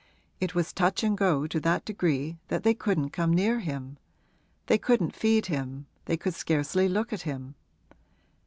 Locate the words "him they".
3.59-4.79, 5.45-6.17